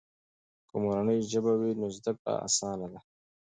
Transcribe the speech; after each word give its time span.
که 0.69 0.75
مورنۍ 0.83 1.19
ژبه 1.31 1.53
وي، 1.59 1.71
نو 1.81 1.87
زده 1.97 2.11
کړه 2.19 2.33
آسانه 2.45 2.87
ده. 2.93 2.99